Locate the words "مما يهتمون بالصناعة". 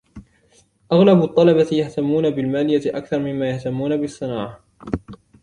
3.19-4.59